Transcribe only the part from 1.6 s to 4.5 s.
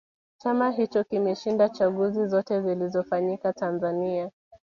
chaguzi zote zilizofanyika tanzania